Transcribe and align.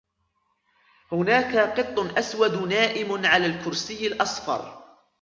هناك 1.11 1.79
قط 1.79 2.17
أسود 2.17 2.53
نائم 2.67 3.25
على 3.25 3.45
الكرسي 3.45 4.07
الأصفر. 4.07 4.81